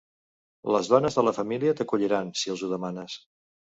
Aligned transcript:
Les 0.75 0.87
dones 0.93 1.17
de 1.19 1.25
la 1.27 1.33
família 1.39 1.75
t'acolliran, 1.81 2.33
si 2.41 2.53
els 2.55 2.65
ho 2.67 2.71
demanes. 2.77 3.19